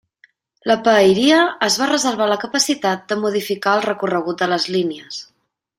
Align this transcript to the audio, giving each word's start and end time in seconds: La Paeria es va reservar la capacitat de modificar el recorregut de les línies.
La 0.69 0.77
Paeria 0.87 1.41
es 1.67 1.77
va 1.81 1.89
reservar 1.91 2.29
la 2.33 2.39
capacitat 2.45 3.05
de 3.13 3.21
modificar 3.27 3.75
el 3.81 3.87
recorregut 3.91 4.43
de 4.45 4.49
les 4.55 4.71
línies. 4.77 5.21